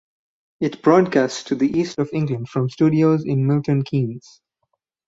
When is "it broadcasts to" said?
0.59-1.55